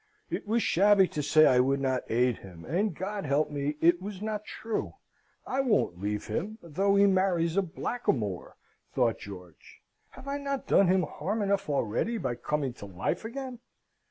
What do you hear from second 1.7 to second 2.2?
not